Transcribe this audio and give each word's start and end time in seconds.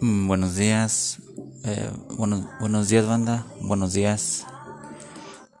Mm, 0.00 0.28
buenos 0.28 0.56
días, 0.56 1.18
eh, 1.64 1.90
buenos, 2.16 2.88
días 2.88 3.06
banda, 3.06 3.46
buenos 3.60 3.92
días. 3.94 4.44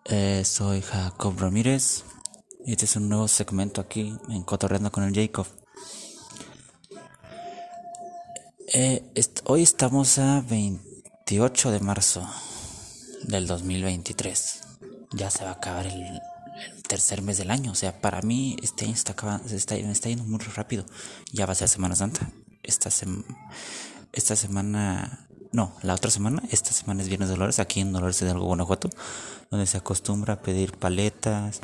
Eh, 0.04 0.42
soy 0.44 0.82
Jacob 0.82 1.34
Ramírez 1.38 2.04
y 2.64 2.72
este 2.72 2.84
es 2.84 2.96
un 2.96 3.08
nuevo 3.08 3.28
segmento 3.28 3.80
aquí 3.80 4.16
en 4.28 4.42
Cotorreando 4.42 4.92
con 4.92 5.04
el 5.04 5.14
Jacob. 5.14 5.46
Eh, 8.72 9.10
hoy 9.44 9.62
estamos 9.62 10.18
a 10.18 10.42
28 10.42 11.70
de 11.70 11.80
marzo 11.80 12.28
del 13.24 13.46
2023. 13.46 14.60
Ya 15.12 15.30
se 15.30 15.44
va 15.44 15.50
a 15.50 15.54
acabar 15.54 15.86
el, 15.86 16.20
tercer 16.86 17.22
mes 17.22 17.38
del 17.38 17.50
año. 17.50 17.72
O 17.72 17.74
sea, 17.74 18.00
para 18.00 18.22
mí 18.22 18.56
este 18.62 18.84
año 18.84 18.94
está 18.94 19.12
acabando, 19.12 19.48
está, 19.54 19.74
me 19.74 19.92
está 19.92 20.08
yendo 20.08 20.24
muy 20.24 20.38
rápido. 20.38 20.84
Ya 21.32 21.46
va 21.46 21.52
a 21.52 21.56
ser 21.56 21.68
Semana 21.68 21.94
Santa. 21.94 22.30
Esta 22.62 22.90
semana 22.90 23.24
esta 24.16 24.34
semana, 24.34 25.28
no, 25.52 25.76
la 25.82 25.94
otra 25.94 26.10
semana, 26.10 26.42
esta 26.50 26.72
semana 26.72 27.02
es 27.02 27.08
Viernes 27.08 27.28
de 27.28 27.34
Dolores, 27.34 27.58
aquí 27.58 27.80
en 27.80 27.92
Dolores 27.92 28.18
de 28.18 28.30
Algo, 28.30 28.46
Guanajuato, 28.46 28.88
donde 29.50 29.66
se 29.66 29.76
acostumbra 29.76 30.34
a 30.34 30.42
pedir 30.42 30.72
paletas 30.72 31.60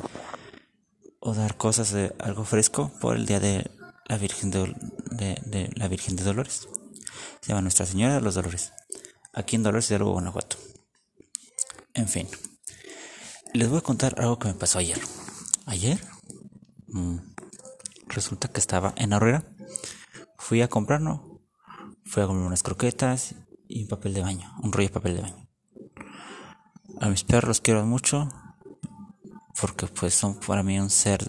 o 1.19 1.33
dar 1.33 1.57
cosas 1.57 1.91
de 1.91 2.13
algo 2.19 2.45
fresco 2.45 2.91
por 3.01 3.15
el 3.15 3.25
día 3.25 3.39
de 3.39 3.71
la 4.07 4.19
Virgen 4.19 4.51
de, 4.51 5.71
la 5.75 5.87
Virgen 5.87 6.15
de 6.15 6.23
Dolores. 6.23 6.67
Se 7.41 7.49
llama 7.49 7.61
Nuestra 7.61 7.87
Señora 7.87 8.13
de 8.13 8.21
los 8.21 8.35
Dolores, 8.35 8.71
aquí 9.33 9.55
en 9.55 9.63
Dolores 9.63 9.89
de 9.89 9.95
Algo, 9.95 10.11
Guanajuato. 10.11 10.57
En 11.95 12.07
fin, 12.07 12.27
les 13.53 13.69
voy 13.69 13.77
a 13.77 13.81
contar 13.81 14.15
algo 14.19 14.39
que 14.39 14.47
me 14.47 14.55
pasó 14.55 14.79
ayer. 14.79 14.99
Ayer, 15.65 15.99
mm, 16.87 17.17
resulta 18.07 18.47
que 18.47 18.59
estaba 18.59 18.93
en 18.97 19.13
Herrera, 19.13 19.43
fui 20.37 20.61
a 20.61 20.67
comprar, 20.67 21.01
¿no? 21.01 21.41
Fui 22.03 22.23
a 22.23 22.27
comer 22.27 22.43
unas 22.43 22.63
croquetas 22.63 23.35
y 23.67 23.83
un 23.83 23.87
papel 23.87 24.13
de 24.13 24.21
baño, 24.21 24.51
un 24.61 24.73
rollo 24.73 24.89
de 24.89 24.93
papel 24.93 25.15
de 25.15 25.21
baño. 25.21 25.49
A 26.99 27.09
mis 27.09 27.23
perros 27.23 27.47
los 27.47 27.61
quiero 27.61 27.85
mucho 27.85 28.29
porque 29.59 29.87
pues 29.87 30.13
son 30.13 30.39
para 30.39 30.63
mí 30.63 30.79
un 30.79 30.89
ser 30.89 31.23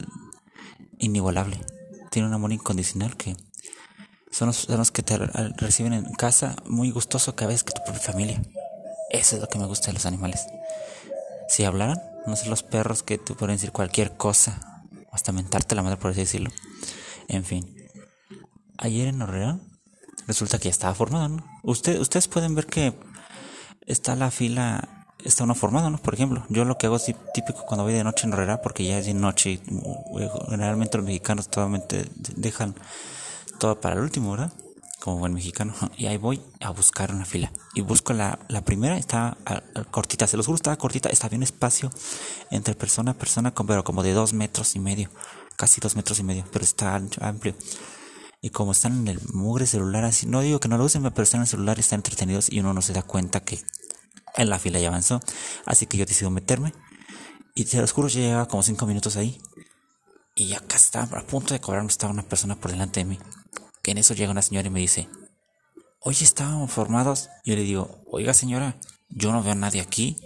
inigualable. 0.99 1.61
Tienen 2.11 2.31
un 2.31 2.35
amor 2.35 2.53
incondicional 2.53 3.17
que 3.17 3.37
son 4.31 4.49
los, 4.49 4.91
que 4.91 5.03
te 5.03 5.19
reciben 5.19 5.93
en 5.93 6.13
casa 6.15 6.57
muy 6.65 6.91
gustoso 6.91 7.37
cada 7.37 7.51
vez 7.51 7.65
que 7.65 7.73
tu 7.73 7.83
propia 7.85 8.03
familia. 8.03 8.43
Eso 9.11 9.37
es 9.37 9.43
lo 9.43 9.49
que 9.49 9.59
me 9.59 9.67
gusta 9.67 9.89
de 9.89 9.93
los 9.93 10.07
animales. 10.07 10.47
Si 11.49 11.65
hablaran, 11.65 12.01
no 12.27 12.37
sé 12.37 12.49
los 12.49 12.63
perros 12.63 13.03
que 13.03 13.19
te 13.19 13.35
pueden 13.35 13.57
decir 13.57 13.73
cualquier 13.73 14.17
cosa, 14.17 14.85
hasta 15.13 15.33
mentarte 15.33 15.75
la 15.75 15.83
madre 15.83 15.97
por 15.97 16.11
así 16.11 16.21
decirlo. 16.21 16.51
En 17.29 17.45
fin. 17.45 17.75
Ayer 18.79 19.09
en 19.09 19.23
Orleans 19.23 19.63
resulta 20.27 20.59
que 20.59 20.65
ya 20.65 20.71
estaba 20.71 20.95
formada, 20.95 21.29
¿no? 21.29 21.45
Usted, 21.63 22.01
ustedes 22.01 22.29
pueden 22.29 22.55
ver 22.55 22.67
que 22.67 22.95
está 23.87 24.17
la 24.17 24.31
fila, 24.31 25.07
está 25.25 25.45
una 25.45 25.55
formada, 25.55 25.91
¿no? 25.91 25.99
Por 25.99 26.15
ejemplo, 26.15 26.45
yo 26.49 26.65
lo 26.65 26.77
que 26.77 26.87
hago 26.87 26.99
típico 26.99 27.65
cuando 27.67 27.85
voy 27.85 27.93
de 27.93 28.05
noche 28.05 28.27
en 28.27 28.33
Herrera, 28.33 28.63
porque 28.63 28.85
ya 28.85 28.99
es 28.99 29.07
de 29.07 29.15
noche 29.15 29.51
y 29.51 29.61
uh, 29.71 30.31
generalmente 30.49 30.99
los 30.99 31.07
mexicanos 31.07 31.49
totalmente 31.49 32.07
dejan 32.37 32.75
todo 33.59 33.81
para 33.81 33.95
el 33.95 34.03
último, 34.03 34.33
¿verdad? 34.33 34.53
Como 35.05 35.19
buen 35.19 35.35
mexicano. 35.35 35.75
Y 35.99 36.07
ahí 36.07 36.17
voy 36.17 36.41
a 36.61 36.71
buscar 36.71 37.13
una 37.13 37.27
fila. 37.27 37.53
Y 37.75 37.83
busco 37.83 38.15
la, 38.15 38.39
la 38.49 38.65
primera, 38.65 38.97
está 38.97 39.37
cortita, 39.91 40.27
se 40.27 40.39
los 40.39 40.47
juro, 40.47 40.57
estaba 40.57 40.79
cortita, 40.79 41.11
estaba 41.11 41.37
un 41.37 41.43
espacio 41.43 41.91
entre 42.51 42.75
persona 42.75 43.11
a 43.11 43.15
persona, 43.15 43.55
pero 43.55 43.85
como 43.85 44.03
de 44.03 44.15
dos 44.15 44.33
metros 44.33 44.77
y 44.77 44.79
medio, 44.79 45.11
casi 45.57 45.83
dos 45.83 45.95
metros 45.95 46.21
y 46.21 46.23
medio, 46.23 46.47
pero 46.51 46.65
está 46.65 46.99
amplio. 47.21 47.55
Y 48.41 48.49
como 48.49 48.73
están 48.73 49.01
en 49.01 49.09
el 49.09 49.21
mugre 49.35 49.67
celular, 49.67 50.05
así, 50.05 50.25
no 50.25 50.41
digo 50.41 50.59
que 50.59 50.69
no 50.69 50.79
lo 50.79 50.85
usen, 50.85 51.03
pero 51.03 51.23
están 51.23 51.41
en 51.41 51.43
el 51.43 51.49
celular, 51.49 51.79
están 51.79 51.99
entretenidos 51.99 52.51
y 52.51 52.61
uno 52.61 52.73
no 52.73 52.81
se 52.81 52.95
da 52.95 53.03
cuenta 53.03 53.41
que 53.41 53.63
en 54.37 54.49
la 54.49 54.59
fila 54.59 54.81
ya 54.81 54.89
avanzó. 54.89 55.21
Así 55.67 55.85
que 55.85 55.99
yo 55.99 56.07
decido 56.07 56.31
meterme. 56.31 56.73
Y 57.55 57.67
te 57.67 57.79
lo 57.79 57.87
juro, 57.87 58.09
ya 58.09 58.21
llevaba 58.21 58.49
como 58.49 58.63
cinco 58.63 58.87
minutos 58.87 59.19
ahí. 59.19 59.39
Y 60.35 60.55
acá 60.55 60.77
estaba 60.77 61.19
a 61.19 61.27
punto 61.27 61.53
de 61.53 61.61
cobrarme, 61.61 61.91
estaba 61.91 62.11
una 62.11 62.23
persona 62.23 62.57
por 62.57 62.71
delante 62.71 63.01
de 63.01 63.05
mí. 63.05 63.19
Que 63.85 63.91
en 63.91 63.99
eso 63.99 64.15
llega 64.15 64.33
una 64.33 64.43
señora 64.43 64.67
y 64.67 64.71
me 64.71 64.81
dice, 64.81 65.09
oye, 66.01 66.25
estábamos 66.25 66.73
formados. 66.73 67.29
Yo 67.45 67.55
le 67.55 67.63
digo, 67.63 68.03
oiga 68.07 68.33
señora, 68.33 68.77
yo 69.11 69.31
no 69.31 69.43
veo 69.43 69.53
a 69.53 69.57
nadie 69.57 69.83
aquí. 69.83 70.17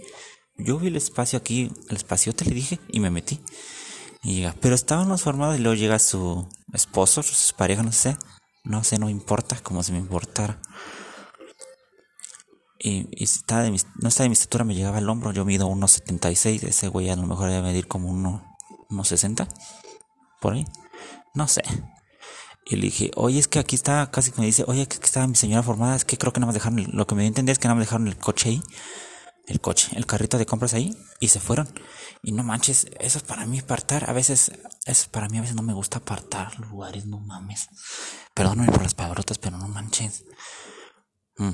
Yo 0.57 0.79
vi 0.79 0.87
el 0.87 0.95
espacio 0.95 1.37
aquí, 1.37 1.69
el 1.89 1.97
espacio 1.97 2.33
te 2.33 2.45
le 2.45 2.55
dije, 2.55 2.79
y 2.87 3.01
me 3.01 3.11
metí. 3.11 3.41
Y 4.23 4.35
llega, 4.35 4.55
pero 4.61 4.75
estábamos 4.75 5.21
formados 5.21 5.57
y 5.57 5.61
luego 5.61 5.75
llega 5.75 5.99
su 5.99 6.47
esposo, 6.73 7.21
su 7.21 7.53
pareja, 7.55 7.83
no 7.83 7.91
sé. 7.91 8.17
No 8.63 8.83
sé, 8.83 8.97
no 8.97 9.09
importa, 9.09 9.57
como 9.61 9.83
si 9.83 9.91
me 9.91 9.99
importara. 9.99 10.61
Y, 12.79 13.09
estaba 13.21 13.63
de 13.63 13.71
mi, 13.71 13.77
no 14.01 14.07
estaba 14.07 14.23
de 14.23 14.29
mi 14.29 14.33
estatura, 14.33 14.63
me 14.63 14.75
llegaba 14.75 14.99
al 14.99 15.09
hombro. 15.09 15.33
Yo 15.33 15.43
mido 15.43 15.69
1,76. 15.69 16.63
Ese 16.63 16.87
güey 16.87 17.09
a 17.09 17.17
lo 17.17 17.27
mejor 17.27 17.49
debe 17.49 17.61
medir 17.61 17.89
como 17.89 18.09
1,60. 18.89 19.49
Por 20.39 20.53
ahí. 20.53 20.65
No 21.33 21.47
sé. 21.49 21.61
Y 22.69 22.75
le 22.75 22.83
dije, 22.83 23.11
oye, 23.15 23.39
es 23.39 23.47
que 23.47 23.59
aquí 23.59 23.75
está, 23.75 24.11
casi 24.11 24.31
me 24.37 24.45
dice, 24.45 24.63
oye, 24.67 24.87
que 24.87 24.95
estaba 25.03 25.25
mi 25.27 25.35
señora 25.35 25.63
formada. 25.63 25.95
Es 25.95 26.05
que 26.05 26.17
creo 26.17 26.31
que 26.31 26.39
no 26.39 26.47
me 26.47 26.53
dejaron, 26.53 26.85
lo 26.93 27.07
que 27.07 27.15
me 27.15 27.25
entendí 27.25 27.51
es 27.51 27.59
que 27.59 27.67
no 27.67 27.75
me 27.75 27.81
dejaron 27.81 28.07
el 28.07 28.17
coche 28.17 28.49
ahí 28.49 28.61
el 29.49 29.59
coche, 29.59 29.89
el 29.95 30.05
carrito 30.05 30.37
de 30.37 30.45
compras 30.45 30.75
ahí 30.75 30.95
y 31.19 31.29
se 31.29 31.39
fueron. 31.39 31.67
Y 32.21 32.31
no 32.31 32.43
manches, 32.43 32.87
eso 32.99 33.17
es 33.17 33.23
para 33.23 33.45
mí 33.47 33.59
apartar. 33.59 34.09
A 34.09 34.13
veces, 34.13 34.51
eso 34.85 35.09
para 35.11 35.27
mí 35.27 35.39
a 35.39 35.41
veces 35.41 35.55
no 35.55 35.63
me 35.63 35.73
gusta 35.73 35.97
apartar 35.97 36.57
lugares, 36.59 37.07
no 37.07 37.19
mames. 37.19 37.67
Perdóname 38.35 38.71
por 38.71 38.83
las 38.83 38.93
palabrotas, 38.93 39.39
pero 39.39 39.57
no 39.57 39.67
manches. 39.67 40.23
Mm. 41.37 41.49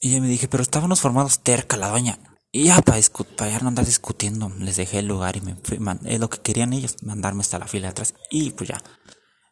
Y 0.00 0.12
ya 0.12 0.20
me 0.20 0.28
dije, 0.28 0.48
pero 0.48 0.62
estábamos 0.62 1.00
formados 1.00 1.40
terca 1.40 1.76
la 1.76 1.88
doña. 1.88 2.18
Y 2.52 2.64
ya 2.64 2.82
para, 2.82 3.00
para 3.36 3.58
no 3.60 3.68
andar 3.68 3.86
discutiendo, 3.86 4.48
les 4.58 4.76
dejé 4.76 4.98
el 4.98 5.06
lugar 5.06 5.36
y 5.36 5.40
me 5.40 5.54
fui. 5.56 5.78
es 6.04 6.18
lo 6.18 6.28
que 6.28 6.38
querían 6.38 6.72
ellos, 6.72 6.96
mandarme 7.02 7.42
hasta 7.42 7.58
la 7.58 7.68
fila 7.68 7.86
de 7.86 7.90
atrás. 7.92 8.14
Y 8.30 8.50
pues 8.50 8.68
ya. 8.68 8.82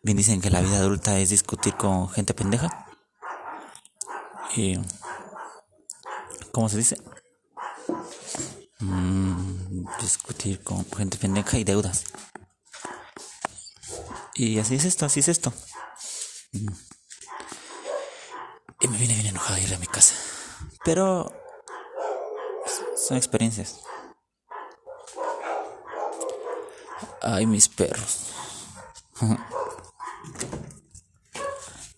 Bien 0.03 0.17
dicen 0.17 0.41
que 0.41 0.51
la 0.51 0.61
vida 0.61 0.79
adulta 0.79 1.19
es 1.19 1.31
discutir 1.31 1.75
con 1.75 2.09
gente 2.09 2.35
pendeja. 2.35 2.87
Y 4.57 4.79
¿cómo 6.51 6.69
se 6.69 6.79
dice? 6.79 7.01
Mm, 8.81 9.85
discutir 10.01 10.63
con 10.63 10.85
gente 10.91 11.19
pendeja 11.19 11.59
y 11.59 11.65
deudas. 11.65 12.05
Y 14.35 14.59
así 14.59 14.75
es 14.75 14.85
esto, 14.85 15.07
así 15.07 15.21
es 15.21 15.29
esto. 15.29 15.53
Mm. 16.53 16.69
Y 18.81 18.89
me 18.89 18.99
viene 18.99 19.15
bien 19.15 19.27
enojado 19.27 19.59
ir 19.59 19.75
a 19.75 19.79
mi 19.79 19.87
casa. 19.87 20.15
Pero 20.85 21.33
son 23.09 23.17
experiencias. 23.17 23.81
Ay, 27.23 27.47
mis 27.47 27.69
perros. 27.71 28.35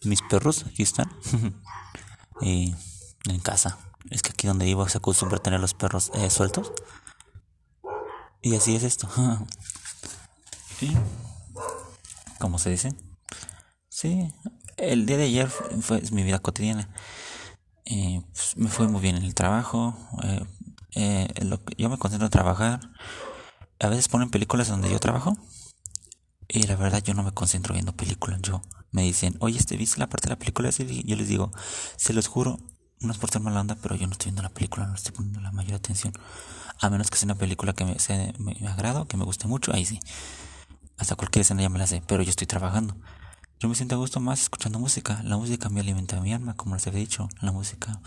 mis 0.04 0.22
perros, 0.22 0.64
aquí 0.66 0.84
están. 0.84 1.12
y 2.40 2.76
en 3.28 3.40
casa. 3.40 3.76
Es 4.08 4.22
que 4.22 4.30
aquí 4.30 4.46
donde 4.46 4.64
vivo 4.64 4.88
se 4.88 4.98
acostumbra 4.98 5.38
tener 5.38 5.58
los 5.58 5.74
perros 5.74 6.12
eh, 6.14 6.30
sueltos. 6.30 6.72
Y 8.40 8.54
así 8.54 8.76
es 8.76 8.84
esto. 8.84 9.08
¿Cómo 12.38 12.58
se 12.58 12.70
dice? 12.70 12.94
Sí, 13.88 14.32
el 14.76 15.06
día 15.06 15.16
de 15.16 15.24
ayer 15.24 15.50
fue 15.50 16.00
mi 16.12 16.22
vida 16.22 16.38
cotidiana. 16.38 16.88
Eh, 17.84 18.22
pues, 18.32 18.56
me 18.56 18.68
fue 18.68 18.86
muy 18.86 19.00
bien 19.00 19.16
en 19.16 19.24
el 19.24 19.34
trabajo. 19.34 19.96
Eh, 20.22 20.46
lo 20.94 21.60
yo 21.76 21.88
me 21.88 21.98
concentro 21.98 22.26
en 22.26 22.30
trabajar. 22.30 22.80
A 23.80 23.88
veces 23.88 24.08
ponen 24.08 24.30
películas 24.30 24.68
donde 24.68 24.90
yo 24.90 24.98
trabajo. 24.98 25.36
Y 26.48 26.64
la 26.64 26.76
verdad 26.76 27.02
yo 27.02 27.14
no 27.14 27.22
me 27.22 27.32
concentro 27.32 27.74
viendo 27.74 27.94
películas. 27.94 28.40
Yo 28.42 28.62
me 28.90 29.02
dicen, 29.02 29.36
oye, 29.40 29.58
¿este 29.58 29.76
viste 29.76 30.00
la 30.00 30.08
parte 30.08 30.28
de 30.28 30.34
la 30.34 30.38
película? 30.38 30.70
Y 30.76 31.06
yo 31.06 31.16
les 31.16 31.28
digo, 31.28 31.52
se 31.96 32.12
los 32.12 32.26
juro, 32.26 32.58
no 33.00 33.12
es 33.12 33.18
por 33.18 33.30
ser 33.30 33.40
mala 33.40 33.60
onda, 33.60 33.76
pero 33.80 33.94
yo 33.94 34.06
no 34.06 34.12
estoy 34.12 34.26
viendo 34.26 34.42
la 34.42 34.50
película, 34.50 34.86
no 34.86 34.94
estoy 34.94 35.12
poniendo 35.12 35.40
la 35.40 35.52
mayor 35.52 35.74
atención. 35.74 36.12
A 36.80 36.90
menos 36.90 37.10
que 37.10 37.16
sea 37.16 37.26
una 37.26 37.36
película 37.36 37.72
que 37.72 37.84
me, 37.84 37.98
sea, 37.98 38.32
me, 38.38 38.56
agrado, 38.68 39.06
que 39.06 39.16
me 39.16 39.24
guste 39.24 39.46
mucho, 39.46 39.72
ahí 39.72 39.86
sí. 39.86 40.00
Hasta 40.98 41.14
cualquier 41.14 41.42
escena 41.42 41.62
ya 41.62 41.68
me 41.68 41.78
la 41.78 41.86
sé, 41.86 42.02
pero 42.06 42.22
yo 42.22 42.30
estoy 42.30 42.46
trabajando. 42.46 42.96
Yo 43.58 43.68
me 43.68 43.74
siento 43.74 43.94
a 43.94 43.98
gusto 43.98 44.20
más 44.20 44.42
escuchando 44.42 44.78
música. 44.78 45.22
La 45.22 45.36
música 45.36 45.68
me 45.68 45.80
alimenta 45.80 46.20
mi 46.20 46.32
alma, 46.32 46.54
como 46.54 46.74
les 46.74 46.86
he 46.86 46.90
dicho. 46.90 47.28
La 47.40 47.52
música 47.52 48.00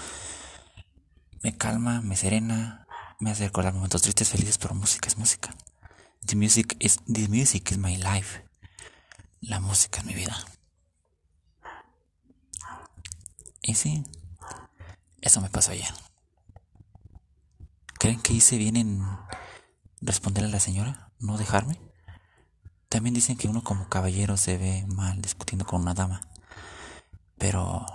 me 1.43 1.55
calma, 1.57 2.01
me 2.01 2.15
serena, 2.15 2.87
me 3.19 3.31
hace 3.31 3.45
recordar 3.45 3.73
momentos 3.73 4.01
tristes, 4.01 4.29
felices, 4.29 4.57
pero 4.57 4.73
música 4.73 5.07
es 5.07 5.17
música. 5.17 5.55
The 6.25 6.35
music 6.35 6.75
is, 6.79 6.99
the 7.05 7.27
music 7.27 7.71
is 7.71 7.77
my 7.77 7.97
life. 7.97 8.43
La 9.41 9.59
música 9.59 9.99
es 9.99 10.05
mi 10.05 10.13
vida. 10.13 10.35
Y 13.61 13.75
sí. 13.75 14.03
Eso 15.21 15.41
me 15.41 15.49
pasó 15.49 15.71
ayer. 15.71 15.93
¿Creen 17.99 18.21
que 18.21 18.33
hice 18.33 18.57
bien 18.57 18.77
en 18.77 19.01
responderle 20.01 20.49
a 20.49 20.53
la 20.53 20.59
señora? 20.59 21.11
¿No 21.19 21.37
dejarme? 21.37 21.79
también 22.93 23.15
dicen 23.15 23.37
que 23.37 23.47
uno 23.47 23.63
como 23.63 23.89
caballero 23.89 24.37
se 24.37 24.55
ve 24.55 24.85
mal 24.85 25.19
discutiendo 25.19 25.65
con 25.65 25.81
una 25.81 25.95
dama. 25.95 26.21
Pero 27.39 27.87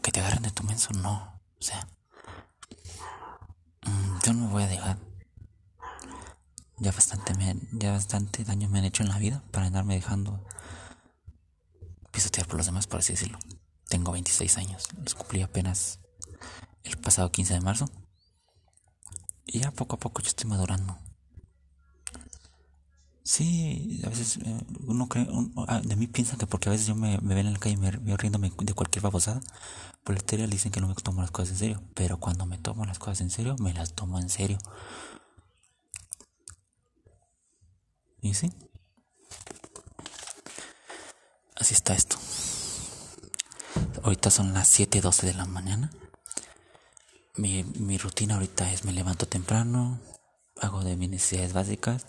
que 0.00 0.10
te 0.10 0.20
agarren 0.20 0.42
de 0.44 0.50
tu 0.50 0.62
menso, 0.62 0.94
no. 0.94 1.38
O 1.58 1.62
sea, 1.62 1.86
yo 4.24 4.32
no 4.32 4.48
voy 4.48 4.62
a 4.62 4.66
dejar. 4.66 4.98
Ya 6.78 6.92
bastante, 6.92 7.34
me, 7.34 7.56
ya 7.72 7.92
bastante 7.92 8.44
daño 8.44 8.68
me 8.68 8.78
han 8.78 8.86
hecho 8.86 9.02
en 9.02 9.10
la 9.10 9.18
vida 9.18 9.42
para 9.50 9.66
andarme 9.66 9.94
dejando 9.94 10.44
pisotear 12.10 12.46
por 12.46 12.56
los 12.56 12.66
demás, 12.66 12.86
por 12.86 13.00
así 13.00 13.12
decirlo. 13.12 13.38
Tengo 13.88 14.12
26 14.12 14.56
años, 14.58 14.88
los 14.96 15.14
cumplí 15.14 15.42
apenas 15.42 16.00
el 16.84 16.96
pasado 16.96 17.30
15 17.30 17.54
de 17.54 17.60
marzo. 17.60 17.90
Y 19.46 19.60
ya 19.60 19.72
poco 19.72 19.96
a 19.96 19.98
poco 19.98 20.22
yo 20.22 20.28
estoy 20.28 20.48
madurando. 20.48 20.98
Sí, 23.30 24.00
a 24.04 24.08
veces 24.08 24.38
eh, 24.44 24.60
uno 24.88 25.08
cree, 25.08 25.24
ah, 25.68 25.80
de 25.84 25.94
mí 25.94 26.08
piensan 26.08 26.36
que 26.36 26.48
porque 26.48 26.68
a 26.68 26.72
veces 26.72 26.88
yo 26.88 26.96
me, 26.96 27.16
ven 27.18 27.46
en 27.46 27.52
la 27.52 27.60
calle 27.60 27.74
y 27.74 27.76
me 27.76 27.92
veo 27.92 28.16
riéndome 28.16 28.50
de 28.58 28.74
cualquier 28.74 29.04
babosada, 29.04 29.40
por 30.02 30.16
el 30.16 30.18
exterior 30.18 30.48
dicen 30.48 30.72
que 30.72 30.80
no 30.80 30.88
me 30.88 30.96
tomo 30.96 31.22
las 31.22 31.30
cosas 31.30 31.52
en 31.52 31.58
serio, 31.58 31.82
pero 31.94 32.18
cuando 32.18 32.44
me 32.44 32.58
tomo 32.58 32.84
las 32.86 32.98
cosas 32.98 33.20
en 33.20 33.30
serio, 33.30 33.54
me 33.60 33.72
las 33.72 33.94
tomo 33.94 34.18
en 34.18 34.28
serio. 34.30 34.58
¿Y 38.20 38.34
sí? 38.34 38.52
Así 41.54 41.74
está 41.74 41.94
esto. 41.94 42.16
Ahorita 44.02 44.32
son 44.32 44.54
las 44.54 44.68
7:12 44.76 45.26
de 45.26 45.34
la 45.34 45.46
mañana. 45.46 45.92
Mi, 47.36 47.62
mi 47.62 47.96
rutina 47.96 48.34
ahorita 48.34 48.72
es 48.72 48.84
me 48.84 48.92
levanto 48.92 49.28
temprano, 49.28 50.00
hago 50.60 50.82
de 50.82 50.96
mis 50.96 51.10
necesidades 51.10 51.52
básicas 51.52 52.06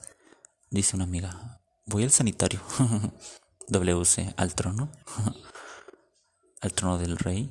Dice 0.73 0.95
una 0.95 1.03
amiga, 1.03 1.59
voy 1.85 2.05
al 2.05 2.11
sanitario. 2.11 2.61
WC, 3.67 4.33
al 4.37 4.55
trono. 4.55 4.89
al 6.61 6.71
trono 6.71 6.97
del 6.97 7.17
rey. 7.17 7.49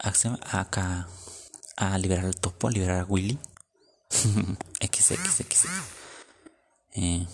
Acá 0.00 1.06
a 1.76 1.98
liberar 1.98 2.24
al 2.24 2.34
topo, 2.34 2.66
a 2.66 2.72
liberar 2.72 3.02
a 3.02 3.04
Willy. 3.04 3.38
XXX. 4.80 5.66
Eh, 6.94 7.24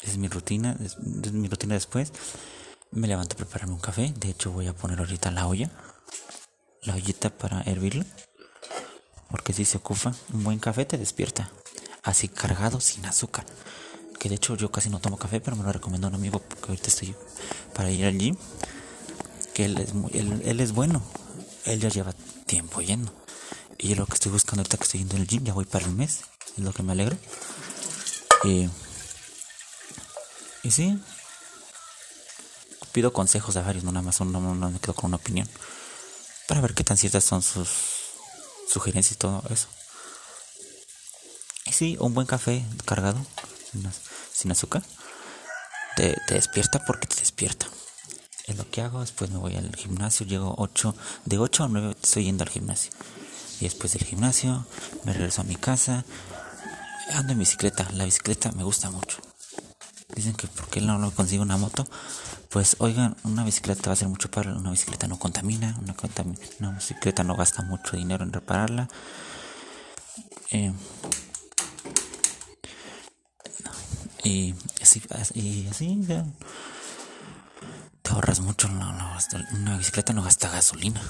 es 0.00 0.16
mi 0.16 0.28
rutina. 0.28 0.78
Es, 0.80 0.96
mi 0.98 1.46
rutina 1.46 1.74
después. 1.74 2.10
Me 2.90 3.06
levanto 3.06 3.34
a 3.34 3.36
prepararme 3.36 3.74
un 3.74 3.80
café. 3.80 4.14
De 4.16 4.30
hecho, 4.30 4.50
voy 4.50 4.66
a 4.66 4.74
poner 4.74 4.98
ahorita 4.98 5.30
la 5.30 5.46
olla. 5.46 5.70
La 6.84 6.94
ollita 6.94 7.28
para 7.28 7.60
hervirlo. 7.64 8.06
Porque 9.28 9.52
si 9.52 9.66
se 9.66 9.76
ocupa, 9.76 10.14
un 10.32 10.42
buen 10.42 10.58
café 10.58 10.86
te 10.86 10.96
despierta 10.96 11.52
así 12.02 12.28
cargado 12.28 12.80
sin 12.80 13.04
azúcar. 13.06 13.46
Que 14.18 14.28
de 14.28 14.34
hecho 14.34 14.56
yo 14.56 14.70
casi 14.70 14.90
no 14.90 15.00
tomo 15.00 15.16
café, 15.16 15.40
pero 15.40 15.56
me 15.56 15.64
lo 15.64 15.72
recomendó 15.72 16.08
un 16.08 16.14
amigo 16.14 16.40
porque 16.40 16.68
ahorita 16.68 16.88
estoy 16.88 17.14
para 17.74 17.90
ir 17.90 18.04
al 18.04 18.18
gym. 18.18 18.36
Que 19.54 19.64
él 19.64 19.78
es, 19.78 19.94
muy, 19.94 20.10
él, 20.12 20.60
es 20.60 20.72
bueno. 20.72 21.02
Él 21.64 21.80
ya 21.80 21.88
lleva 21.88 22.12
tiempo 22.46 22.80
yendo. 22.82 23.12
Y 23.78 23.94
lo 23.94 24.06
que 24.06 24.14
estoy 24.14 24.30
buscando 24.30 24.60
ahorita 24.60 24.76
que 24.76 24.84
estoy 24.84 25.00
yendo 25.00 25.16
al 25.16 25.26
gym, 25.26 25.44
ya 25.44 25.54
voy 25.54 25.64
para 25.64 25.86
el 25.86 25.92
mes. 25.92 26.20
Es 26.56 26.64
lo 26.64 26.72
que 26.72 26.82
me 26.82 26.92
alegra. 26.92 27.16
Y, 28.44 28.68
y 30.62 30.70
sí, 30.70 30.98
pido 32.92 33.12
consejos 33.12 33.56
a 33.56 33.62
varios, 33.62 33.84
no 33.84 33.92
nada 33.92 34.04
más 34.04 34.20
no, 34.20 34.54
no 34.54 34.70
me 34.70 34.80
quedo 34.80 34.94
con 34.94 35.06
una 35.08 35.16
opinión. 35.16 35.48
Para 36.48 36.60
ver 36.60 36.74
qué 36.74 36.84
tan 36.84 36.96
ciertas 36.96 37.24
son 37.24 37.42
sus 37.42 37.68
sugerencias 38.68 39.12
y 39.12 39.18
todo 39.18 39.42
eso. 39.50 39.68
Sí, 41.72 41.96
un 42.00 42.14
buen 42.14 42.26
café 42.26 42.64
cargado, 42.84 43.24
sin, 44.32 44.50
azúcar, 44.50 44.82
te, 45.96 46.16
despierta 46.28 46.84
porque 46.84 47.06
te 47.06 47.16
despierta. 47.16 47.66
Es 48.46 48.56
lo 48.56 48.68
que 48.68 48.82
hago, 48.82 49.00
después 49.00 49.30
me 49.30 49.38
voy 49.38 49.54
al 49.54 49.74
gimnasio, 49.76 50.26
llego 50.26 50.54
8, 50.58 50.94
de 51.24 51.38
8 51.38 51.64
a 51.64 51.68
9 51.68 51.96
estoy 52.02 52.24
yendo 52.24 52.42
al 52.42 52.50
gimnasio. 52.50 52.92
Y 53.60 53.64
después 53.64 53.92
del 53.92 54.04
gimnasio 54.04 54.66
me 55.04 55.12
regreso 55.12 55.42
a 55.42 55.44
mi 55.44 55.54
casa, 55.54 56.04
ando 57.12 57.32
en 57.32 57.38
bicicleta, 57.38 57.88
la 57.92 58.04
bicicleta 58.04 58.50
me 58.52 58.64
gusta 58.64 58.90
mucho. 58.90 59.18
Dicen 60.14 60.34
que 60.34 60.48
porque 60.48 60.80
no, 60.80 60.98
no 60.98 61.12
consigo 61.12 61.42
una 61.42 61.56
moto, 61.56 61.86
pues 62.50 62.76
oigan, 62.80 63.16
una 63.22 63.44
bicicleta 63.44 63.90
va 63.90 63.92
a 63.92 63.96
ser 63.96 64.08
mucho 64.08 64.28
para 64.30 64.52
una 64.54 64.72
bicicleta 64.72 65.06
no 65.06 65.18
contamina, 65.18 65.78
una, 65.80 65.94
una 66.58 66.70
bicicleta 66.72 67.22
no 67.22 67.36
gasta 67.36 67.62
mucho 67.62 67.96
dinero 67.96 68.24
en 68.24 68.32
repararla. 68.32 68.88
Eh, 70.50 70.72
Y 74.22 74.54
así, 74.82 75.02
y 75.34 75.66
así 75.68 76.06
te 78.02 78.10
ahorras 78.10 78.40
mucho. 78.40 78.68
una 78.68 79.78
bicicleta 79.78 80.12
no 80.12 80.22
gasta 80.22 80.50
gasolina. 80.50 81.00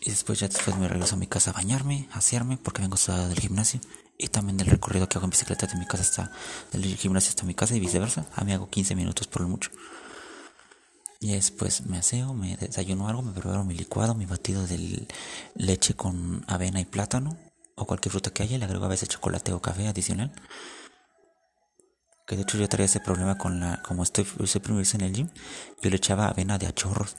Y 0.00 0.10
después 0.10 0.40
ya 0.40 0.48
después 0.48 0.76
me 0.76 0.88
regreso 0.88 1.14
a 1.14 1.18
mi 1.18 1.28
casa 1.28 1.50
a 1.50 1.54
bañarme, 1.54 2.08
a 2.12 2.18
asearme, 2.18 2.56
porque 2.56 2.82
vengo 2.82 2.96
sudado 2.96 3.28
del 3.28 3.38
gimnasio. 3.38 3.80
Y 4.18 4.28
también 4.28 4.56
del 4.56 4.66
recorrido 4.66 5.08
que 5.08 5.18
hago 5.18 5.26
en 5.26 5.30
bicicleta 5.30 5.66
de 5.66 5.76
mi 5.76 5.86
casa 5.86 6.02
hasta 6.02 6.32
del 6.72 6.96
gimnasio 6.96 7.30
hasta 7.30 7.44
mi 7.44 7.54
casa 7.54 7.76
y 7.76 7.80
viceversa. 7.80 8.26
A 8.34 8.44
mí 8.44 8.52
hago 8.52 8.68
15 8.68 8.96
minutos 8.96 9.28
por 9.28 9.42
lo 9.42 9.48
mucho. 9.48 9.70
Y 11.20 11.32
después 11.32 11.86
me 11.86 11.98
aseo, 11.98 12.34
me 12.34 12.56
desayuno 12.56 13.08
algo, 13.08 13.22
me 13.22 13.32
preparo 13.32 13.64
mi 13.64 13.74
licuado, 13.74 14.14
mi 14.14 14.26
batido 14.26 14.66
de 14.66 15.06
leche 15.54 15.94
con 15.94 16.44
avena 16.48 16.80
y 16.80 16.84
plátano 16.84 17.38
o 17.82 17.86
cualquier 17.86 18.12
fruta 18.12 18.30
que 18.30 18.42
haya, 18.42 18.58
le 18.58 18.64
agrego 18.64 18.84
a 18.84 18.88
veces 18.88 19.08
chocolate 19.08 19.52
o 19.52 19.60
café 19.60 19.88
adicional. 19.88 20.32
Que 22.26 22.36
de 22.36 22.42
hecho 22.42 22.56
yo 22.58 22.68
traía 22.68 22.86
ese 22.86 23.00
problema 23.00 23.36
con 23.36 23.60
la, 23.60 23.82
como 23.82 24.02
estoy, 24.02 24.26
estoy 24.42 24.60
primero 24.60 24.88
en 24.94 25.00
el 25.00 25.12
gym, 25.12 25.28
yo 25.82 25.90
le 25.90 25.96
echaba 25.96 26.28
avena 26.28 26.58
de 26.58 26.66
achorros 26.66 27.16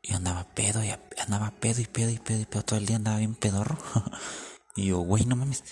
y 0.00 0.12
andaba 0.12 0.44
pedo 0.44 0.84
y 0.84 0.92
andaba 1.18 1.50
pedo 1.60 1.80
y 1.80 1.86
pedo 1.86 2.10
y 2.10 2.18
pedo 2.18 2.40
y 2.40 2.44
pedo 2.44 2.62
todo 2.62 2.78
el 2.78 2.86
día 2.86 2.96
andaba 2.96 3.18
bien 3.18 3.34
pedorro. 3.34 3.78
y 4.76 4.86
yo, 4.86 4.98
güey, 4.98 5.24
no 5.24 5.34
mames. 5.34 5.64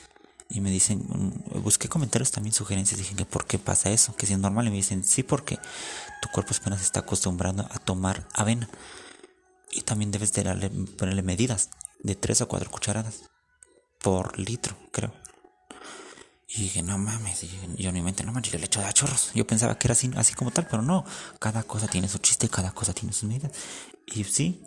Y 0.48 0.60
me 0.60 0.70
dicen, 0.70 0.98
mm, 0.98 1.62
busqué 1.62 1.88
comentarios 1.88 2.30
también, 2.30 2.52
sugerencias, 2.52 2.98
dije 2.98 3.14
que 3.14 3.24
por 3.24 3.46
qué 3.46 3.58
pasa 3.58 3.90
eso, 3.90 4.16
que 4.16 4.26
si 4.26 4.32
es 4.32 4.38
normal. 4.38 4.66
Y 4.66 4.70
me 4.70 4.76
dicen, 4.76 5.04
sí, 5.04 5.22
porque 5.22 5.58
tu 6.20 6.28
cuerpo 6.30 6.54
apenas 6.58 6.80
está 6.80 7.00
acostumbrando 7.00 7.66
a 7.70 7.78
tomar 7.78 8.26
avena. 8.34 8.68
Y 9.70 9.82
también 9.82 10.10
debes 10.10 10.32
de 10.32 10.42
darle, 10.42 10.70
ponerle 10.70 11.22
medidas 11.22 11.70
de 12.02 12.14
3 12.14 12.42
o 12.42 12.48
4 12.48 12.70
cucharadas 12.70 13.31
por 14.02 14.38
litro, 14.38 14.76
creo. 14.92 15.12
Y 16.48 16.62
dije, 16.62 16.82
no 16.82 16.98
mames, 16.98 17.46
yo 17.78 17.88
en 17.88 17.94
mi 17.94 18.02
mente, 18.02 18.24
no 18.24 18.32
manches, 18.32 18.52
yo 18.52 18.58
le 18.58 18.66
echo 18.66 18.82
de 18.82 18.92
chorros. 18.92 19.30
Yo 19.34 19.46
pensaba 19.46 19.78
que 19.78 19.86
era 19.86 19.92
así, 19.92 20.10
así 20.16 20.34
como 20.34 20.50
tal, 20.50 20.66
pero 20.66 20.82
no. 20.82 21.04
Cada 21.38 21.62
cosa 21.62 21.88
tiene 21.88 22.08
su 22.08 22.18
chiste, 22.18 22.48
cada 22.50 22.72
cosa 22.72 22.92
tiene 22.92 23.14
sus 23.14 23.24
medidas. 23.24 23.52
Y 24.06 24.24
sí, 24.24 24.62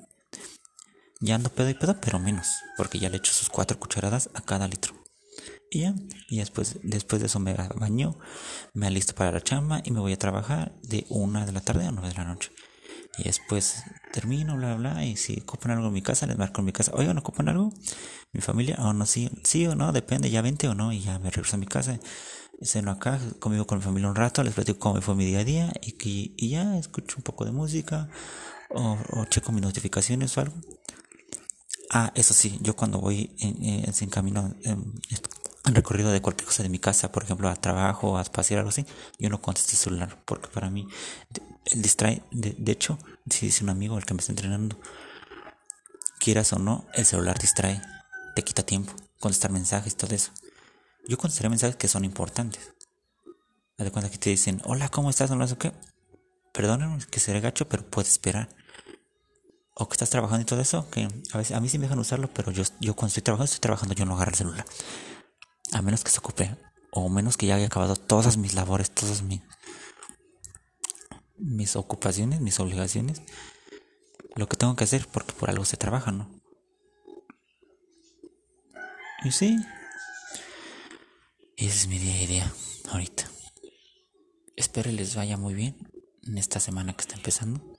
ya 1.19 1.35
ando 1.35 1.49
pedo 1.49 1.69
y 1.69 1.75
pedo, 1.75 1.99
pero 2.01 2.17
menos, 2.17 2.47
porque 2.75 2.97
ya 2.97 3.09
le 3.09 3.17
echo 3.17 3.31
sus 3.31 3.49
cuatro 3.49 3.79
cucharadas 3.79 4.29
a 4.33 4.41
cada 4.41 4.67
litro. 4.67 4.95
Y 5.69 5.81
ya, 5.81 5.93
y 6.27 6.39
después, 6.39 6.77
después 6.81 7.19
de 7.21 7.27
eso 7.27 7.39
me 7.39 7.53
baño, 7.53 8.17
me 8.73 8.87
alisto 8.87 9.13
para 9.13 9.31
la 9.31 9.41
chamba 9.41 9.81
y 9.83 9.91
me 9.91 9.99
voy 9.99 10.13
a 10.13 10.17
trabajar 10.17 10.73
de 10.81 11.05
una 11.09 11.45
de 11.45 11.51
la 11.51 11.61
tarde 11.61 11.85
a 11.85 11.91
nueve 11.91 12.09
de 12.09 12.15
la 12.15 12.23
noche. 12.23 12.51
Y 13.17 13.23
después 13.23 13.83
termino, 14.11 14.55
bla, 14.57 14.75
bla, 14.75 15.05
y 15.05 15.15
si 15.15 15.39
ocupan 15.41 15.71
algo 15.71 15.87
en 15.87 15.93
mi 15.93 16.01
casa, 16.01 16.25
les 16.25 16.37
marco 16.37 16.61
en 16.61 16.65
mi 16.65 16.71
casa, 16.71 16.91
oigan, 16.93 17.17
¿ocupan 17.17 17.49
algo? 17.49 17.73
Mi 18.33 18.41
familia, 18.41 18.75
o 18.79 18.93
no, 18.93 19.05
sí, 19.05 19.29
sí 19.43 19.65
o 19.67 19.75
no, 19.75 19.91
depende, 19.91 20.29
ya 20.29 20.41
vente 20.41 20.67
o 20.67 20.75
no, 20.75 20.91
y 20.91 21.01
ya 21.01 21.19
me 21.19 21.29
regreso 21.31 21.55
a 21.55 21.59
mi 21.59 21.65
casa, 21.65 21.99
ceno 22.61 22.91
acá, 22.91 23.19
conmigo 23.39 23.65
con 23.67 23.77
mi 23.77 23.83
familia 23.83 24.09
un 24.09 24.15
rato, 24.15 24.43
les 24.43 24.53
platico 24.53 24.79
cómo 24.79 25.01
fue 25.01 25.15
mi 25.15 25.25
día 25.25 25.39
a 25.39 25.43
día, 25.43 25.73
y, 25.81 26.33
y 26.37 26.49
ya 26.49 26.77
escucho 26.77 27.17
un 27.17 27.23
poco 27.23 27.45
de 27.45 27.51
música, 27.51 28.09
o, 28.69 28.97
o 29.11 29.25
checo 29.25 29.51
mis 29.51 29.61
notificaciones 29.61 30.37
o 30.37 30.41
algo. 30.41 30.55
Ah, 31.91 32.11
eso 32.15 32.33
sí, 32.33 32.57
yo 32.61 32.75
cuando 32.75 32.99
voy 32.99 33.35
en, 33.39 33.85
en, 33.87 34.09
camino, 34.09 34.53
en, 34.63 34.99
en, 35.65 35.75
recorrido 35.75 36.11
de 36.11 36.21
cualquier 36.21 36.47
cosa 36.47 36.63
de 36.63 36.69
mi 36.69 36.79
casa, 36.79 37.11
por 37.11 37.23
ejemplo, 37.23 37.49
a 37.49 37.55
trabajo, 37.55 38.17
a 38.17 38.23
pasear, 38.23 38.59
algo 38.59 38.69
así, 38.69 38.85
yo 39.19 39.29
no 39.29 39.41
contesto 39.41 39.71
el 39.71 39.77
celular, 39.77 40.17
porque 40.25 40.47
para 40.49 40.69
mí 40.69 40.87
el 41.65 41.81
distrae, 41.81 42.23
de, 42.31 42.71
hecho, 42.71 42.99
si 43.29 43.47
dice 43.47 43.63
un 43.63 43.69
amigo 43.69 43.97
el 43.97 44.05
que 44.05 44.13
me 44.13 44.19
está 44.19 44.31
entrenando, 44.31 44.79
quieras 46.19 46.53
o 46.53 46.59
no, 46.59 46.85
el 46.93 47.05
celular 47.05 47.37
distrae, 47.39 47.81
te 48.35 48.43
quita 48.43 48.63
tiempo, 48.63 48.93
contestar 49.19 49.51
mensajes, 49.51 49.95
todo 49.95 50.15
eso. 50.15 50.31
Yo 51.07 51.17
contestaré 51.17 51.49
mensajes 51.49 51.75
que 51.75 51.87
son 51.87 52.03
importantes. 52.03 52.73
Haz 53.77 53.85
de 53.85 53.91
cuenta 53.91 54.09
que 54.09 54.17
te 54.17 54.29
dicen, 54.29 54.61
hola, 54.65 54.89
¿cómo 54.89 55.09
estás? 55.09 55.29
No 55.29 55.47
sé 55.47 55.57
qué. 55.57 55.71
Perdónenme 56.51 56.97
que 57.11 57.19
seré 57.19 57.41
gacho, 57.41 57.67
pero 57.67 57.85
puedes 57.85 58.11
esperar. 58.11 58.49
O 59.73 59.87
que 59.87 59.93
estás 59.93 60.09
trabajando 60.09 60.41
y 60.41 60.45
todo 60.45 60.61
eso, 60.61 60.89
que 60.89 61.07
a 61.33 61.37
veces 61.37 61.55
a 61.55 61.59
mí 61.59 61.67
sí 61.67 61.77
me 61.77 61.83
dejan 61.83 61.99
usarlo, 61.99 62.29
pero 62.33 62.51
yo, 62.51 62.63
yo 62.79 62.95
cuando 62.95 63.09
estoy 63.09 63.23
trabajando, 63.23 63.45
estoy 63.45 63.59
trabajando, 63.59 63.93
yo 63.93 64.05
no 64.05 64.15
agarro 64.15 64.31
el 64.31 64.37
celular. 64.37 64.65
A 65.71 65.81
menos 65.81 66.03
que 66.03 66.11
se 66.11 66.19
ocupe, 66.19 66.55
o 66.91 67.09
menos 67.09 67.37
que 67.37 67.45
ya 67.45 67.55
haya 67.55 67.67
acabado 67.67 67.95
todas 67.95 68.37
mis 68.37 68.53
labores, 68.53 68.91
todos 68.91 69.21
mis, 69.21 69.41
mis 71.37 71.75
ocupaciones, 71.75 72.39
mis 72.41 72.59
obligaciones, 72.59 73.21
lo 74.35 74.47
que 74.47 74.57
tengo 74.57 74.75
que 74.75 74.83
hacer 74.83 75.07
porque 75.07 75.33
por 75.33 75.49
algo 75.49 75.65
se 75.65 75.77
trabaja, 75.77 76.11
¿no? 76.11 76.29
Y 79.23 79.31
sí. 79.31 79.57
Ese 81.57 81.77
es 81.77 81.87
mi 81.87 81.97
día 81.97 82.15
a 82.15 82.27
día 82.27 82.53
ahorita. 82.91 83.29
Espero 84.55 84.91
les 84.91 85.15
vaya 85.15 85.37
muy 85.37 85.53
bien 85.53 85.75
en 86.23 86.37
esta 86.37 86.59
semana 86.59 86.93
que 86.93 87.01
está 87.01 87.15
empezando. 87.15 87.77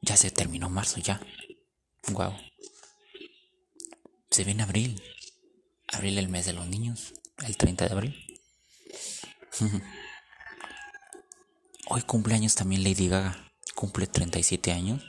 Ya 0.00 0.16
se 0.16 0.30
terminó 0.30 0.70
marzo 0.70 1.00
ya. 1.00 1.20
Wow. 2.12 2.32
Se 4.30 4.44
viene 4.44 4.62
abril. 4.62 5.02
Abril 5.92 6.18
el 6.18 6.28
mes 6.28 6.46
de 6.46 6.52
los 6.52 6.66
niños. 6.66 7.14
El 7.38 7.56
30 7.56 7.86
de 7.86 7.92
abril. 7.92 8.40
Hoy 11.88 12.02
cumpleaños 12.02 12.54
también 12.54 12.84
Lady 12.84 13.08
Gaga. 13.08 13.36
Cumple 13.74 14.06
37 14.06 14.72
años. 14.72 15.02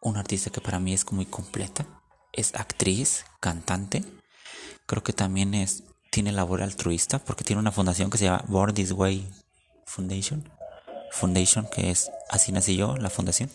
Una 0.00 0.20
artista 0.20 0.50
que 0.50 0.60
para 0.60 0.78
mí 0.78 0.92
es 0.92 1.10
muy 1.12 1.26
completa. 1.26 1.86
Es 2.32 2.54
actriz, 2.54 3.24
cantante. 3.40 4.04
Creo 4.86 5.02
que 5.02 5.12
también 5.12 5.54
es 5.54 5.84
tiene 6.10 6.32
labor 6.32 6.62
altruista 6.62 7.18
porque 7.18 7.44
tiene 7.44 7.60
una 7.60 7.72
fundación 7.72 8.08
que 8.08 8.16
se 8.16 8.24
llama 8.24 8.44
Born 8.48 8.72
This 8.74 8.92
Way 8.92 9.28
Foundation. 9.84 10.50
Foundation, 11.12 11.68
que 11.70 11.90
es 11.90 12.10
así 12.30 12.52
nací 12.52 12.76
yo, 12.76 12.96
la 12.96 13.10
fundación. 13.10 13.50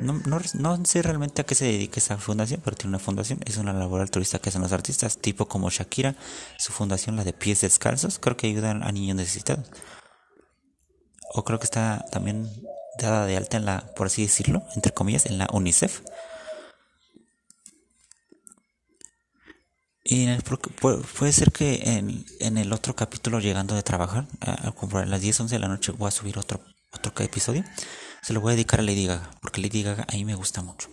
No, 0.00 0.40
no, 0.54 0.84
sé 0.84 1.02
realmente 1.02 1.42
a 1.42 1.44
qué 1.44 1.54
se 1.54 1.64
dedica 1.64 1.98
esa 1.98 2.18
fundación, 2.18 2.60
pero 2.64 2.76
tiene 2.76 2.90
una 2.90 2.98
fundación. 2.98 3.40
Es 3.44 3.56
una 3.56 3.72
labor 3.72 4.00
altruista 4.00 4.38
que 4.38 4.50
hacen 4.50 4.62
los 4.62 4.72
artistas, 4.72 5.18
tipo 5.18 5.48
como 5.48 5.70
Shakira, 5.70 6.14
su 6.58 6.72
fundación, 6.72 7.16
la 7.16 7.24
de 7.24 7.32
pies 7.32 7.62
descalzos, 7.62 8.18
creo 8.18 8.36
que 8.36 8.46
ayudan 8.46 8.82
a 8.82 8.92
niños 8.92 9.16
necesitados. 9.16 9.70
O 11.34 11.44
creo 11.44 11.58
que 11.58 11.64
está 11.64 12.04
también 12.10 12.50
dada 12.98 13.26
de 13.26 13.36
alta 13.36 13.56
en 13.56 13.64
la, 13.64 13.92
por 13.94 14.08
así 14.08 14.22
decirlo, 14.22 14.62
entre 14.74 14.92
comillas, 14.92 15.26
en 15.26 15.38
la 15.38 15.48
UNICEF. 15.52 16.02
Y 20.08 20.28
puede 20.80 21.32
ser 21.32 21.50
que 21.50 21.82
en, 21.84 22.24
en, 22.38 22.58
el 22.58 22.72
otro 22.72 22.94
capítulo, 22.94 23.40
llegando 23.40 23.74
de 23.74 23.82
trabajar, 23.82 24.28
a, 24.40 24.72
a 24.72 25.06
las 25.06 25.20
10, 25.20 25.40
11 25.40 25.54
de 25.56 25.58
la 25.58 25.66
noche, 25.66 25.90
voy 25.90 26.06
a 26.06 26.12
subir 26.12 26.38
otro, 26.38 26.60
otro 26.92 27.12
episodio. 27.24 27.64
Se 28.26 28.32
lo 28.32 28.40
voy 28.40 28.50
a 28.50 28.56
dedicar 28.56 28.80
a 28.80 28.82
Lady 28.82 29.06
Gaga, 29.06 29.30
porque 29.40 29.60
Lady 29.60 29.84
Gaga 29.84 30.04
a 30.08 30.12
mí 30.14 30.24
me 30.24 30.34
gusta 30.34 30.60
mucho. 30.60 30.88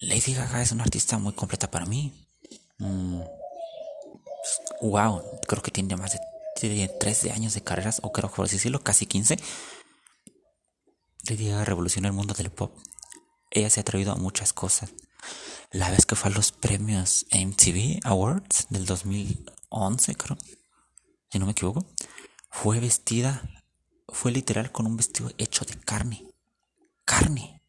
Lady 0.00 0.32
Gaga 0.32 0.62
es 0.62 0.72
una 0.72 0.84
artista 0.84 1.18
muy 1.18 1.34
completa 1.34 1.70
para 1.70 1.84
mí. 1.84 2.14
wow, 4.80 5.18
mm, 5.18 5.22
creo 5.46 5.62
que 5.62 5.70
tiene 5.70 5.96
más 5.96 6.16
de 6.62 6.88
13 6.88 7.32
años 7.32 7.52
de 7.52 7.60
carreras, 7.60 8.00
o 8.02 8.10
creo 8.10 8.30
que 8.30 8.36
por 8.36 8.48
decirlo, 8.48 8.80
casi 8.80 9.04
15. 9.04 9.38
Lady 11.28 11.50
Gaga 11.50 11.66
revolucionó 11.66 12.08
el 12.08 12.14
mundo 12.14 12.32
del 12.32 12.50
pop. 12.50 12.74
Ella 13.50 13.68
se 13.68 13.80
ha 13.80 13.82
atrevido 13.82 14.12
a 14.12 14.16
muchas 14.16 14.54
cosas 14.54 14.94
la 15.72 15.90
vez 15.90 16.06
que 16.06 16.16
fue 16.16 16.30
a 16.30 16.34
los 16.34 16.52
premios 16.52 17.26
MTV 17.32 18.00
Awards 18.04 18.68
del 18.70 18.86
2011, 18.86 20.14
creo, 20.14 20.38
si 21.30 21.38
no 21.38 21.44
me 21.44 21.52
equivoco, 21.52 21.84
fue 22.50 22.80
vestida, 22.80 23.42
fue 24.08 24.32
literal 24.32 24.72
con 24.72 24.86
un 24.86 24.96
vestido 24.96 25.30
hecho 25.38 25.64
de 25.64 25.78
carne. 25.78 26.24
Carne. 27.04 27.62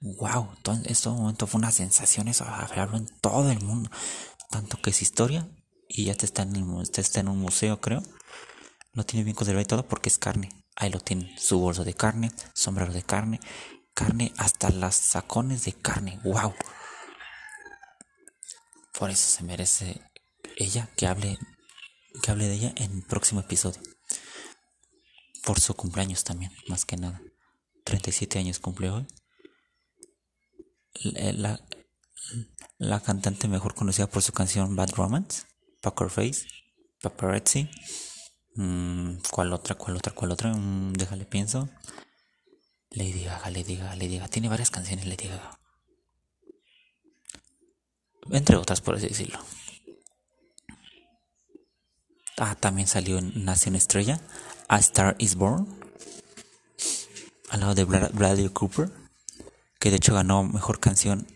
Wow, 0.00 0.56
en 0.66 0.86
este 0.86 1.08
momento 1.10 1.46
fue 1.46 1.58
una 1.58 1.70
sensación 1.70 2.28
eso, 2.28 2.44
hablarlo 2.44 2.96
en 2.96 3.06
todo 3.20 3.50
el 3.50 3.60
mundo. 3.60 3.90
Tanto 4.50 4.80
que 4.80 4.90
es 4.90 5.02
historia 5.02 5.48
y 5.88 6.06
ya 6.06 6.14
te 6.14 6.24
está 6.24 6.42
en, 6.42 6.54
está 6.96 7.20
en 7.20 7.28
un 7.28 7.38
museo, 7.38 7.80
creo. 7.80 8.02
Lo 8.92 9.04
tiene 9.04 9.24
bien 9.24 9.36
conservado 9.36 9.62
y 9.62 9.66
todo 9.66 9.86
porque 9.86 10.08
es 10.08 10.18
carne. 10.18 10.48
Ahí 10.76 10.90
lo 10.90 11.00
tiene 11.00 11.36
su 11.38 11.58
bolso 11.60 11.84
de 11.84 11.94
carne, 11.94 12.32
sombrero 12.54 12.92
de 12.92 13.02
carne, 13.02 13.40
carne, 13.92 14.32
hasta 14.38 14.70
las 14.70 14.94
sacones 14.94 15.64
de 15.64 15.74
carne. 15.74 16.18
Wow. 16.24 16.54
Por 18.98 19.10
eso 19.10 19.28
se 19.28 19.44
merece 19.44 20.00
ella 20.56 20.88
que 20.96 21.06
hable, 21.06 21.38
que 22.22 22.30
hable 22.30 22.48
de 22.48 22.54
ella 22.54 22.72
en 22.76 22.92
el 22.92 23.02
próximo 23.02 23.40
episodio. 23.40 23.80
Por 25.44 25.60
su 25.60 25.74
cumpleaños 25.74 26.24
también, 26.24 26.52
más 26.68 26.84
que 26.84 26.96
nada. 26.96 27.20
37 27.84 28.38
años 28.38 28.58
cumple 28.58 28.90
hoy. 28.90 29.06
La, 31.02 31.60
la 32.78 33.00
cantante 33.00 33.48
mejor 33.48 33.74
conocida 33.74 34.06
por 34.06 34.22
su 34.22 34.32
canción 34.32 34.76
Bad 34.76 34.90
Romance, 34.90 35.44
Poker 35.80 36.10
Face, 36.10 36.46
Paparazzi. 37.00 37.70
Mm, 38.54 39.18
¿Cuál 39.30 39.52
otra? 39.52 39.76
¿Cuál 39.76 39.96
otra? 39.96 40.12
¿Cuál 40.14 40.32
otra? 40.32 40.52
Mm, 40.52 40.92
déjale 40.92 41.24
pienso. 41.24 41.68
Lady 42.90 43.24
Gaga, 43.24 43.50
Lady 43.50 43.76
Gaga, 43.76 43.96
Lady 43.96 44.16
Gaga. 44.18 44.28
Tiene 44.28 44.48
varias 44.48 44.70
canciones 44.70 45.06
Lady 45.06 45.28
Gaga 45.28 45.60
entre 48.30 48.56
otras 48.56 48.80
por 48.80 48.96
así 48.96 49.08
decirlo. 49.08 49.38
Ah, 52.42 52.54
también 52.54 52.88
salió 52.88 53.20
Nación 53.20 53.76
Estrella, 53.76 54.18
A 54.66 54.78
Star 54.78 55.14
Is 55.18 55.34
Born, 55.34 55.68
al 57.50 57.60
lado 57.60 57.74
de 57.74 57.84
Bradley 57.84 58.48
Cooper, 58.48 58.90
que 59.78 59.90
de 59.90 59.96
hecho 59.96 60.14
ganó 60.14 60.42
mejor 60.42 60.80
canción 60.80 61.26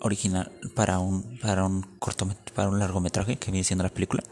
original 0.00 0.50
para 0.74 0.98
un 0.98 1.38
para 1.38 1.64
un 1.64 1.82
cortometraje, 2.00 2.52
para 2.52 2.68
un 2.68 2.80
largometraje 2.80 3.38
que 3.38 3.52
viene 3.52 3.62
siendo 3.62 3.84
la 3.84 3.90
película. 3.90 4.24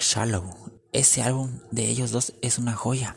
Shallow, 0.00 0.72
ese 0.92 1.22
álbum 1.22 1.60
de 1.70 1.88
ellos 1.90 2.10
dos 2.10 2.32
es 2.40 2.56
una 2.56 2.72
joya. 2.72 3.14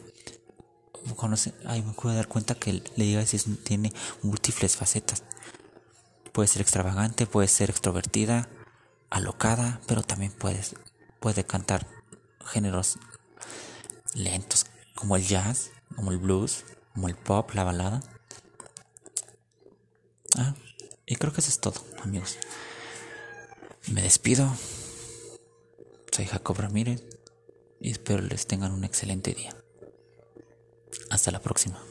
Conoce, 1.15 1.53
ay, 1.65 1.81
me 1.81 1.93
puedo 1.93 2.13
dar 2.13 2.27
cuenta 2.27 2.55
que 2.55 2.73
le 2.73 3.05
diga 3.05 3.25
si 3.25 3.39
tiene 3.39 3.93
múltiples 4.21 4.75
facetas. 4.75 5.23
Puede 6.33 6.49
ser 6.49 6.61
extravagante, 6.61 7.25
puede 7.25 7.47
ser 7.47 7.69
extrovertida, 7.69 8.49
alocada, 9.09 9.79
pero 9.87 10.03
también 10.03 10.33
puedes, 10.33 10.75
puede 11.25 11.43
cantar 11.43 11.87
géneros 12.45 12.99
lentos 14.13 14.67
como 14.93 15.15
el 15.15 15.25
jazz, 15.25 15.71
como 15.95 16.11
el 16.11 16.19
blues, 16.19 16.65
como 16.93 17.07
el 17.07 17.15
pop, 17.15 17.49
la 17.55 17.63
balada. 17.63 17.99
Ah, 20.37 20.53
y 21.07 21.15
creo 21.15 21.33
que 21.33 21.41
eso 21.41 21.49
es 21.49 21.59
todo, 21.59 21.83
amigos. 22.03 22.37
Me 23.87 24.03
despido. 24.03 24.55
Soy 26.11 26.27
Jacob 26.27 26.59
Ramírez 26.59 27.03
y 27.79 27.89
espero 27.89 28.21
les 28.21 28.45
tengan 28.45 28.71
un 28.71 28.83
excelente 28.83 29.33
día. 29.33 29.55
Hasta 31.09 31.31
la 31.31 31.39
próxima. 31.39 31.81